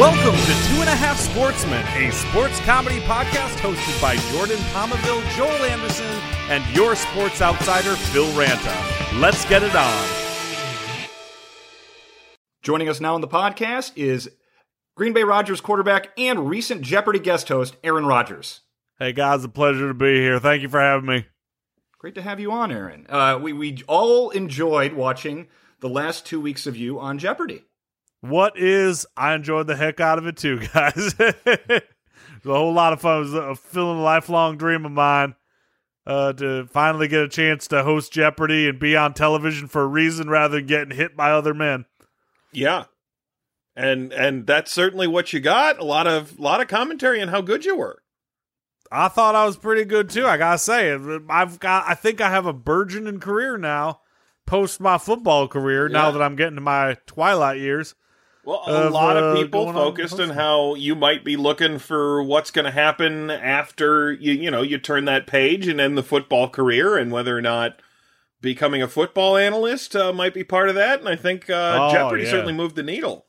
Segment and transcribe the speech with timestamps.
[0.00, 5.22] Welcome to Two and a Half Sportsmen, a sports comedy podcast hosted by Jordan Palmaville,
[5.36, 6.06] Joel Anderson,
[6.48, 9.20] and your sports outsider, Phil Ranta.
[9.20, 10.08] Let's get it on.
[12.62, 14.30] Joining us now on the podcast is
[14.96, 18.62] Green Bay Rodgers quarterback and recent Jeopardy guest host, Aaron Rodgers.
[18.98, 20.38] Hey guys, a pleasure to be here.
[20.38, 21.26] Thank you for having me.
[21.98, 23.04] Great to have you on, Aaron.
[23.06, 25.48] Uh, we, we all enjoyed watching
[25.80, 27.66] the last two weeks of you on Jeopardy.
[28.20, 29.06] What is?
[29.16, 31.14] I enjoyed the heck out of it too, guys.
[31.18, 33.18] it was a whole lot of fun.
[33.18, 35.34] It was a feeling a lifelong dream of mine
[36.06, 39.86] uh, to finally get a chance to host Jeopardy and be on television for a
[39.86, 41.86] reason rather than getting hit by other men.
[42.52, 42.84] Yeah.
[43.76, 45.78] And and that's certainly what you got.
[45.78, 48.02] A lot of lot of commentary on how good you were.
[48.92, 50.26] I thought I was pretty good too.
[50.26, 50.92] I gotta say,
[51.28, 51.84] I've got.
[51.86, 54.00] I think I have a burgeoning career now,
[54.46, 55.88] post my football career.
[55.88, 57.94] Now that I'm getting to my twilight years.
[58.44, 60.36] Well, a Of, lot uh, of people going on focused on hosting.
[60.36, 64.78] how you might be looking for what's going to happen after you you know you
[64.78, 67.80] turn that page and end the football career, and whether or not
[68.40, 70.98] becoming a football analyst uh, might be part of that.
[71.00, 72.30] And I think uh, Oh, Jeopardy yeah.
[72.30, 73.26] certainly moved the needle.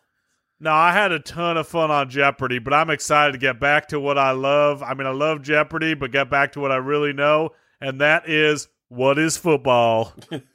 [0.61, 3.87] No, I had a ton of fun on Jeopardy, but I'm excited to get back
[3.89, 4.81] to what I love.
[4.83, 7.49] I mean, I love Jeopardy, but get back to what I really know,
[7.81, 10.13] and that is what is football.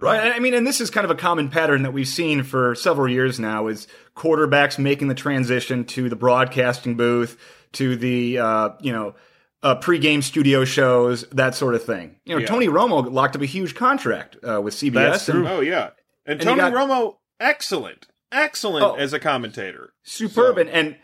[0.00, 0.32] Right.
[0.32, 3.08] I mean, and this is kind of a common pattern that we've seen for several
[3.10, 7.36] years now is quarterbacks making the transition to the broadcasting booth,
[7.72, 9.14] to the, uh, you know,
[9.62, 12.16] uh, pregame studio shows, that sort of thing.
[12.24, 12.46] You know, Yeah.
[12.46, 14.92] Tony Romo locked up a huge contract uh, with CBS.
[14.94, 15.48] That's and true.
[15.48, 15.90] Oh yeah,
[16.24, 18.94] and, And Tony got- Romo, excellent, excellent Oh.
[18.94, 19.92] as a commentator.
[20.04, 20.54] Superb.
[20.56, 20.96] So- And, and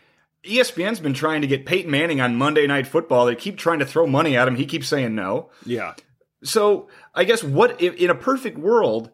[0.45, 3.25] ESPN's been trying to get Peyton Manning on Monday Night Football.
[3.25, 4.55] They keep trying to throw money at him.
[4.55, 5.49] He keeps saying no.
[5.65, 5.95] Yeah.
[6.43, 9.11] So I guess what in a perfect world,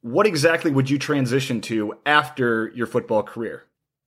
[0.00, 3.64] what exactly would you transition to after your football career?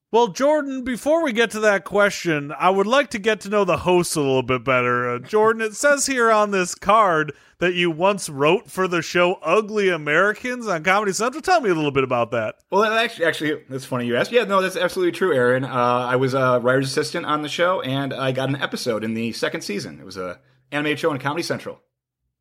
[0.09, 3.65] Well, Jordan, before we get to that question, I would like to get to know
[3.65, 5.09] the host a little bit better.
[5.09, 9.33] Uh, Jordan, it says here on this card that you once wrote for the show
[9.41, 11.41] Ugly Americans on Comedy Central.
[11.41, 12.55] Tell me a little bit about that.
[12.71, 14.31] Well, actually, actually, that's funny you asked.
[14.31, 15.65] Yeah, no, that's absolutely true, Aaron.
[15.65, 19.13] Uh, I was a writer's assistant on the show, and I got an episode in
[19.13, 19.99] the second season.
[19.99, 20.39] It was a
[20.71, 21.81] animated show on Comedy Central.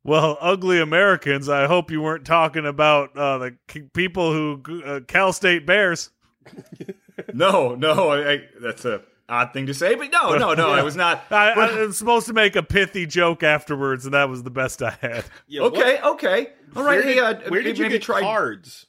[0.03, 1.49] Well, ugly Americans.
[1.49, 6.11] I hope you weren't talking about uh, the k- people who uh, Cal State Bears.
[7.33, 10.83] No, no, I, I, that's a odd thing to say, but no, no, no, I
[10.83, 11.23] was not.
[11.31, 14.81] I, I was supposed to make a pithy joke afterwards, and that was the best
[14.81, 15.25] I had.
[15.47, 16.97] yeah okay, okay, all right.
[16.97, 18.85] Where hey, did, uh, where did you get try cards?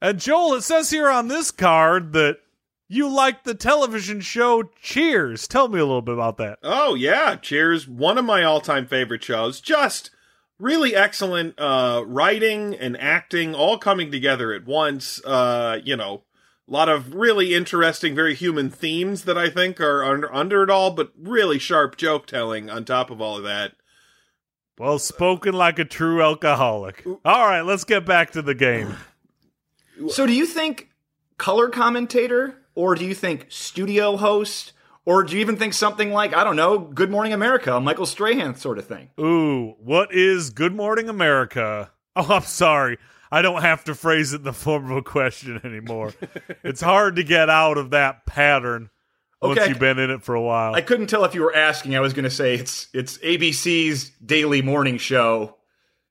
[0.00, 2.38] And Joel, it says here on this card that
[2.88, 5.46] you like the television show Cheers.
[5.46, 6.58] Tell me a little bit about that.
[6.62, 9.60] Oh yeah, Cheers, one of my all-time favorite shows.
[9.60, 10.10] Just
[10.58, 15.22] really excellent uh writing and acting all coming together at once.
[15.24, 16.24] Uh, you know,
[16.68, 20.70] a lot of really interesting, very human themes that I think are under, under it
[20.70, 23.72] all, but really sharp joke telling on top of all of that.
[24.78, 27.04] Well, spoken like a true alcoholic.
[27.24, 28.96] All right, let's get back to the game.
[30.10, 30.90] So, do you think
[31.36, 34.72] color commentator, or do you think studio host,
[35.04, 38.54] or do you even think something like I don't know, Good Morning America, Michael Strahan
[38.54, 39.10] sort of thing?
[39.18, 41.90] Ooh, what is Good Morning America?
[42.16, 42.98] Oh, I'm sorry.
[43.30, 46.12] I don't have to phrase it in the form of a question anymore.
[46.64, 48.90] it's hard to get out of that pattern
[49.40, 49.68] once Okay.
[49.68, 50.74] you've been in it for a while.
[50.74, 51.94] I couldn't tell if you were asking.
[51.94, 55.54] I was going to say it's it's ABC's daily morning show.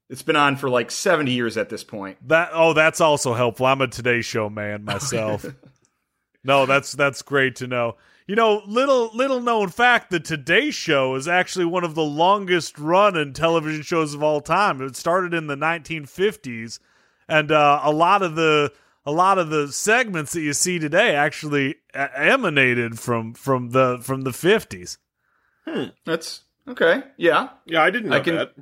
[0.10, 2.26] It's been on for like seventy years at this point.
[2.30, 3.66] That oh, that's also helpful.
[3.66, 5.46] I'm a Today Show man myself.
[6.48, 7.98] No, that's that's great to know.
[8.26, 12.80] You know, little little known fact: the Today Show is actually one of the longest
[12.80, 14.82] run running television shows of all time.
[14.82, 16.80] It started in the 1950s,
[17.30, 18.74] and uh, a lot of the
[19.06, 24.22] a lot of the segments that you see today actually emanated from from the from
[24.22, 24.98] the 50s.
[26.06, 27.04] That's okay.
[27.18, 28.54] Yeah, Yeah, I didn't know I can- that.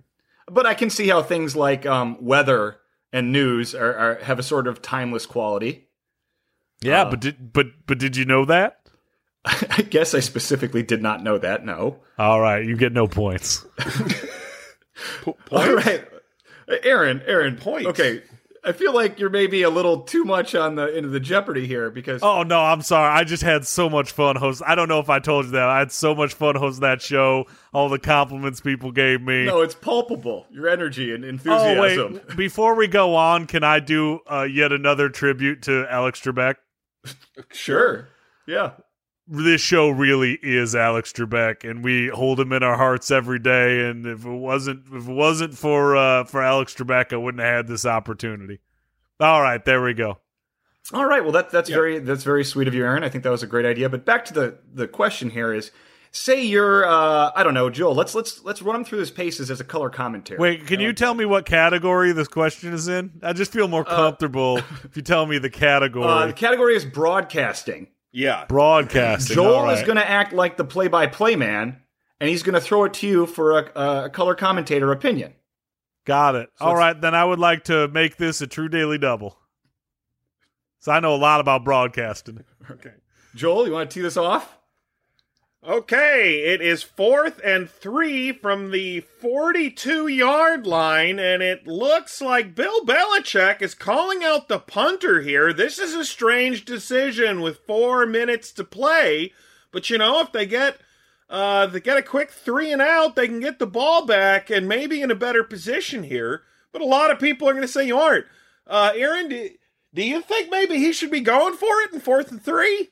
[0.49, 2.77] but I can see how things like um, weather
[3.13, 5.84] and news are, are have a sort of timeless quality.
[6.85, 8.79] Yeah, Uh, but did but but did you know that?
[9.45, 11.65] I guess I specifically did not know that.
[11.65, 11.97] No.
[12.17, 13.65] All right, you get no points.
[15.51, 16.05] All right,
[16.83, 17.21] Aaron.
[17.25, 17.57] Aaron.
[17.57, 17.87] Points.
[17.87, 18.23] Okay.
[18.67, 21.91] I feel like you're maybe a little too much on the into the Jeopardy here
[21.91, 23.13] because Oh no, I'm sorry.
[23.13, 24.63] I just had so much fun host.
[24.65, 25.69] I don't know if I told you that.
[25.69, 27.45] I had so much fun hosting that show.
[27.75, 29.45] All the compliments people gave me.
[29.45, 30.47] no, it's palpable.
[30.49, 32.13] Your energy and oh enthusiasm.
[32.13, 36.55] wait, before we go on, can I do uh, yet another tribute to Alex Trebek?
[37.51, 38.09] Sure.
[38.47, 38.71] Yeah.
[39.27, 43.89] This show really is Alex Trebek, and we hold him in our hearts every day.
[43.89, 47.55] And if it wasn't if it wasn't for uh, for Alex Trebek, I wouldn't have
[47.55, 48.59] had this opportunity.
[49.19, 50.19] All right, there we go.
[50.93, 51.23] All right.
[51.23, 53.03] Well, that that's very that's very sweet of you, Aaron.
[53.03, 53.89] I think that was a great idea.
[53.89, 55.71] But back to the the question here is,
[56.15, 57.93] say you're uh, I don't know, Joel.
[57.93, 60.39] Let's let's let's run them through his paces as a color commentary.
[60.39, 63.11] Wait, can you tell me what category this question is in?
[63.21, 66.05] I just feel more comfortable if you tell me the category.
[66.05, 67.87] Uh, the category is broadcasting.
[68.11, 68.45] Yeah.
[68.47, 69.35] Broadcasting.
[69.35, 71.81] Joel all is going to act like the play-by-play man,
[72.21, 75.33] and he's going to throw it to you for a, a color commentator opinion.
[76.05, 76.49] Got it.
[76.61, 79.37] All it's- right, then I would like to make this a true daily double.
[80.79, 82.43] So I know a lot about broadcasting.
[82.71, 82.93] Okay.
[83.35, 84.57] Joel, you want to tee this off?
[85.67, 92.53] Okay, it is fourth and three from the 42 yard line, and it looks like
[92.53, 95.51] Bill Belichick is calling out the punter here.
[95.51, 99.33] This is a strange decision with four minutes to play,
[99.71, 100.77] but you know, if they get
[101.31, 104.67] uh, they get a quick three and out, they can get the ball back and
[104.67, 106.43] maybe in a better position here.
[106.73, 108.25] But a lot of people are going to say you aren't.
[108.67, 109.49] Uh, Aaron, do,
[109.95, 112.91] do you think maybe he should be going for it in fourth and three?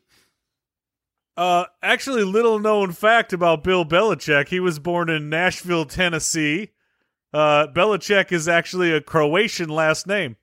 [1.36, 6.70] Uh, actually, little known fact about Bill Belichick: he was born in Nashville, Tennessee.
[7.34, 10.36] Uh, Belichick is actually a Croatian last name.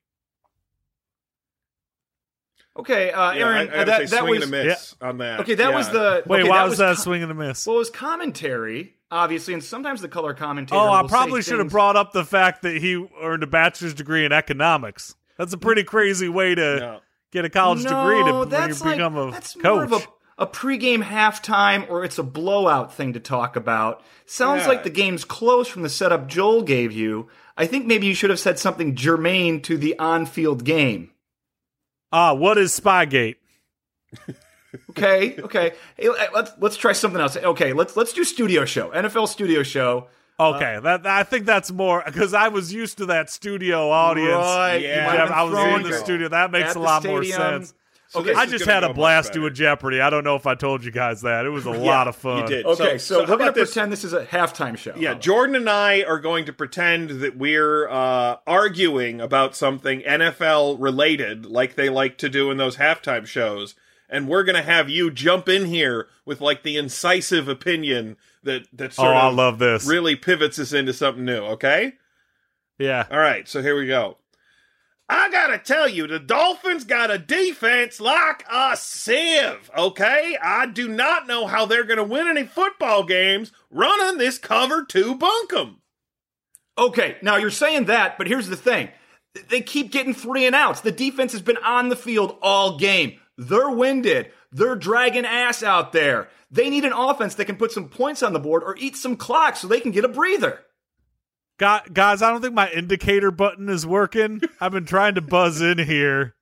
[2.77, 4.97] Okay, uh, Yeah, Aaron, I, I would that, say that swing was and a miss
[5.01, 5.41] on that.
[5.41, 5.55] okay.
[5.55, 5.77] That Yeah.
[5.77, 7.67] was the Wait, okay, why that was that co- swing and a miss?
[7.67, 10.77] Well, it was commentary, obviously, and sometimes the color commentator.
[10.81, 13.95] oh, I probably say should have brought up the fact that he earned a bachelor's
[13.95, 15.15] degree in economics.
[15.37, 17.01] That's a pretty crazy way to No.
[17.33, 19.65] get a college no, degree to when you that's become like, a that's coach.
[19.65, 20.01] more of a,
[20.41, 24.03] a pregame halftime or it's a blowout thing to talk about.
[24.27, 24.69] Sounds Yeah.
[24.69, 27.29] like the game's close from the setup Joel gave you.
[27.57, 31.11] I think maybe you should have said something germane to the on-field game.
[32.11, 33.37] ah, what is Spygate?
[34.91, 35.73] Okay, okay.
[35.97, 37.37] Hey, let's let's try something else.
[37.37, 38.91] Okay, let's let's do studio show.
[38.91, 40.07] NFL studio show.
[40.39, 44.31] Okay, that I think that's more because I was used to that studio audience.
[44.33, 44.77] Right.
[44.77, 46.29] Yeah, might have Yeah, been I was in the studio.
[46.29, 47.75] That makes at a the lot more sense.
[48.11, 50.01] So Okay, I just had a blast doing Jeopardy.
[50.01, 51.47] I don't know if I told you guys that.
[51.47, 52.43] It was a lot of fun.
[52.43, 52.67] You did.
[52.67, 53.71] Okay, so, so how we're gonna about this?
[53.73, 54.95] pretend this is a halftime show.
[54.97, 60.77] Yeah, Jordan and I are going to pretend that we're uh, arguing about something NFL
[60.81, 63.77] related, like they like to do in those halftime shows,
[64.09, 68.67] and we're going to have you jump in here with like the incisive opinion that
[68.73, 69.87] that Oh, sort I love this.
[69.87, 71.43] really pivots us into something new.
[71.45, 71.93] Okay.
[72.77, 73.07] Yeah.
[73.09, 74.17] All right, so here we go.
[75.13, 80.39] I gotta tell you, the Dolphins got a defense like a sieve, okay?
[80.41, 85.19] I do not know how they're gonna win any football games running this cover two
[85.19, 85.79] bunkum.
[86.79, 88.89] Okay, now you're saying that, but here's the thing.
[89.49, 90.83] They keep getting three and outs.
[90.83, 93.19] The defense has been on the field all game.
[93.37, 94.31] They're winded.
[94.53, 96.29] They're dragging ass out there.
[96.53, 99.17] They need an offense that can put some points on the board or eat some
[99.17, 100.61] clock so they can get a breather.
[101.61, 104.41] Gu- Guys, I don't think my indicator button is working.
[104.61, 106.35] I've been trying to buzz in here,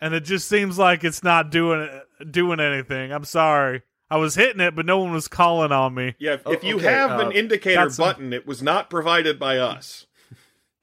[0.00, 1.88] and it just seems like it's not doing
[2.30, 3.12] doing anything.
[3.12, 3.82] I'm sorry.
[4.10, 6.14] I was hitting it, but no one was calling on me.
[6.18, 8.60] Yeah, if, Oh, if you okay, have uh, an indicator got some- button, it was
[8.62, 10.06] not provided by us.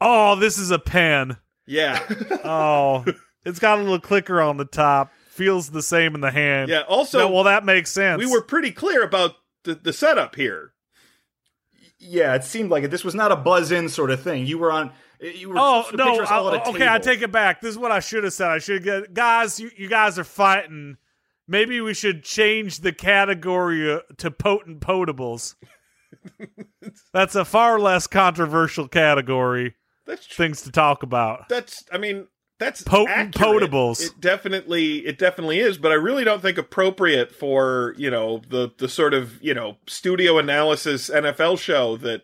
[0.01, 1.37] Oh, this is a pen.
[1.67, 1.99] Yeah.
[2.43, 3.05] Oh,
[3.45, 5.11] it's got a little clicker on the top.
[5.29, 6.69] Feels the same in the hand.
[6.69, 8.17] Yeah, also, No, well, that makes sense.
[8.19, 9.35] we were pretty clear about
[9.65, 10.73] the, the setup here.
[11.99, 12.91] Yeah, it seemed like it.
[12.91, 14.45] This was not a buzz in sort of thing.
[14.45, 14.91] You were on.
[15.19, 15.55] You were.
[15.57, 16.23] Oh no!
[16.25, 17.59] all I- at a okay, I take it back.
[17.61, 18.49] This is what I should have said.
[18.49, 19.59] I should get guys.
[19.59, 20.97] You, you guys are fighting.
[21.47, 25.55] Maybe we should change the category uh, to potent potables.
[27.13, 29.75] That's a far less controversial category.
[30.05, 30.45] That's true.
[30.45, 31.49] Things to talk about.
[31.49, 32.27] That's, I mean,
[32.59, 33.63] that's Potent accurate.
[33.71, 34.05] potables.
[34.05, 38.71] It definitely, it definitely is, but I really don't think appropriate for you know the
[38.77, 42.23] the sort of you know studio analysis NFL show that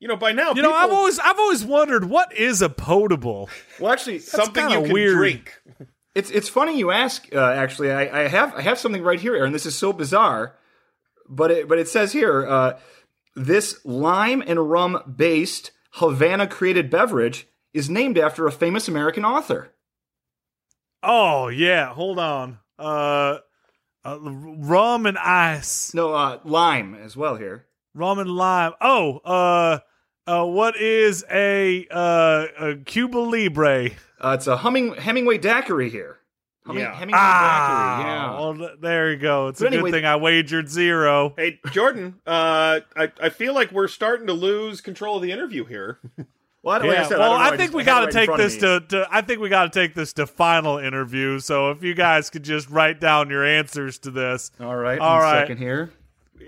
[0.00, 3.50] you know by now You know, I've always I've always wondered what is a potable.
[3.78, 5.16] Well, actually, something you can weird.
[5.16, 5.60] drink.
[6.14, 7.28] It's it's funny you ask.
[7.34, 9.52] Uh, actually, I, I have I have something right here, Aaron.
[9.52, 10.56] This is so bizarre,
[11.28, 12.78] but it, but it says here uh,
[13.36, 19.72] this lime and rum based Havana created beverage is named after a famous American author.
[21.04, 22.58] Oh yeah, hold on.
[22.78, 23.38] Uh,
[24.04, 25.94] uh rum and ice.
[25.94, 27.66] No, uh, lime as well here.
[27.94, 28.72] Rum and lime.
[28.80, 29.78] Oh, uh,
[30.26, 33.90] uh, what is a uh a Cuba Libre?
[34.20, 36.18] Uh, it's a humming Hemingway daiquiri here.
[36.66, 36.94] Humming, Yeah.
[36.94, 38.10] Hemingway Ah, daiquiri.
[38.14, 38.30] Yeah.
[38.40, 39.48] well, th- there you go.
[39.48, 41.34] It's But a anyway- good thing I wagered zero.
[41.36, 45.64] Hey Jordan, uh, I I feel like we're starting to lose control of the interview
[45.66, 45.98] here.
[46.64, 48.56] Well, like I Yeah, said, well, don't know, I, think we got to take this
[48.58, 49.06] to, to.
[49.10, 51.38] I think we got to take this to final interview.
[51.38, 54.98] So if you guys could just write down your answers to this All right.
[54.98, 55.42] All one right.
[55.42, 55.92] second here.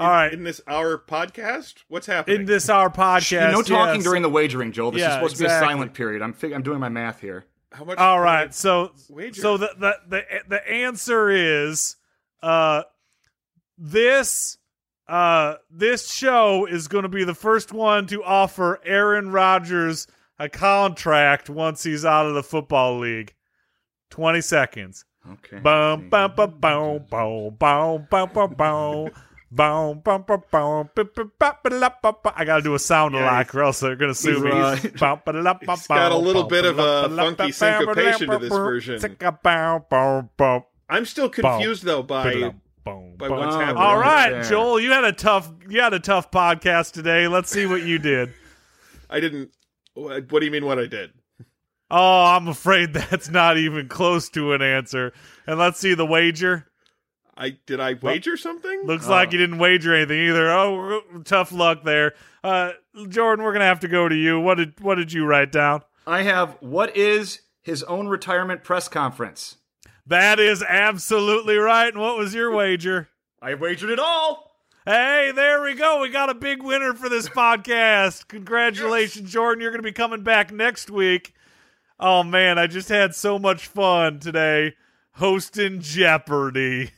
[0.00, 0.32] All right.
[0.32, 2.40] in this our podcast, what's happening?
[2.40, 3.52] in this our podcast.
[3.52, 4.04] no talking yes.
[4.04, 4.90] during the wagering, Joel.
[4.90, 6.23] This Yeah, is supposed to be a silent period.
[6.23, 7.44] I'm fig- I'm doing my math here.
[7.73, 7.99] How much?
[7.99, 9.40] All right, so Wager.
[9.40, 11.96] so the, the the the answer is
[12.42, 12.82] uh
[13.78, 14.58] this
[15.08, 20.06] uh this show is going to be the first one to offer Aaron Rodgers
[20.38, 23.34] a contract once he's out of the football league.
[24.10, 25.04] 20 seconds.
[25.32, 25.58] Okay.
[25.58, 28.54] Boom boom boom boom boom boom boom.
[29.50, 30.02] Boom.
[32.36, 34.50] I gotta do a sound alike, or else they're gonna sue me.
[34.50, 34.98] Right.
[34.98, 38.50] Bum, ba, da, bum, It's got a little bit of a funky syncopation to this
[38.66, 39.00] version.
[40.88, 42.52] I'm still confused though by
[43.18, 43.38] by bum.
[43.38, 43.82] what's Oh, happening.
[43.82, 44.42] All right, there.
[44.44, 47.28] Joel, you had a tough you had a tough podcast today.
[47.28, 48.32] Let's see what you did.
[49.11, 49.50] I didn't.
[49.94, 50.64] What what do you mean?
[50.66, 51.11] What I did?
[51.90, 55.12] Oh, I'm afraid that's not even close to an answer.
[55.46, 56.66] And let's see the wager.
[57.37, 58.82] I did I wager something?
[58.85, 59.11] Looks Oh.
[59.11, 60.50] like you didn't wager anything either.
[60.50, 62.14] Oh, tough luck there.
[62.42, 62.73] Uh,
[63.08, 64.40] Jordan, we're gonna have to go to you.
[64.40, 65.82] What did what did you write down?
[66.06, 69.56] I have what is his own retirement press conference?
[70.06, 71.88] That is absolutely right.
[71.88, 73.08] And what was your wager?
[73.42, 74.56] I wagered it all.
[74.84, 76.00] Hey, there we go.
[76.00, 78.28] We got a big winner for this podcast.
[78.28, 79.60] Congratulations, Jordan.
[79.60, 81.34] You're going to be coming back next week.
[81.98, 82.56] Oh, man.
[82.56, 84.75] I just had so much fun today
[85.12, 86.92] hosting Jeopardy.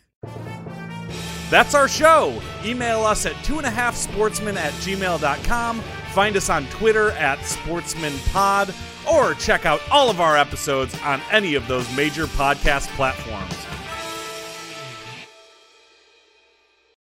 [1.50, 2.42] That's our show.
[2.62, 5.80] Email us at two and a half sportsmen at gmail.com.
[6.12, 8.74] Find us on Twitter at sportsmanpod
[9.10, 13.67] or check out all of our episodes on any of those major podcast platforms.